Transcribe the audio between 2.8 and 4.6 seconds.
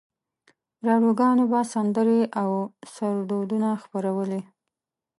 سرودونه خپرولې.